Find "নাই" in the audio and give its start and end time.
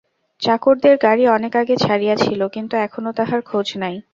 3.77-3.95